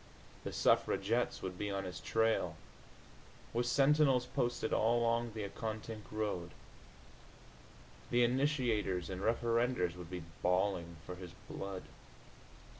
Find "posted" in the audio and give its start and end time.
4.25-4.73